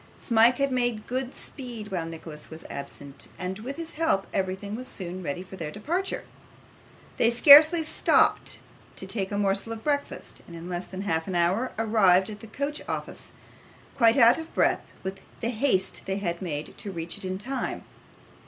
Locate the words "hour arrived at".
11.35-12.39